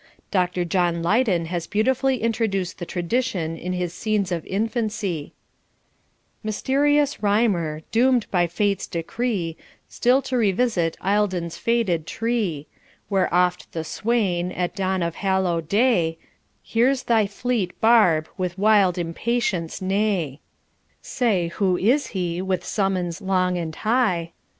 [0.31, 5.31] Doctor John Leyden has beautifully introduced the tradition in his Scenes of Infancy:
[6.41, 12.65] Mysterious Rhymer, doom'd by fate's decree, Still to revisit Eildon's fated tree;
[13.09, 16.17] Where oft the swain, at dawn of Hallow day,
[16.63, 20.39] Hears thy fleet barb with wild impatience neigh;
[21.03, 24.31] Say who is he, with summons long and high.